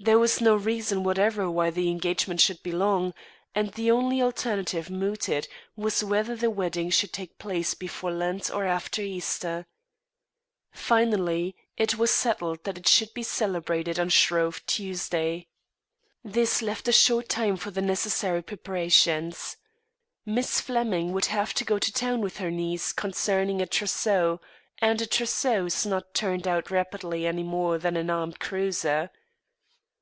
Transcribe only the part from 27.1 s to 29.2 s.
any more than an armed cruiser.